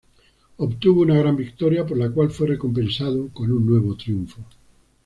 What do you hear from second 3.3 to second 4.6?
con un nuevo triunfo.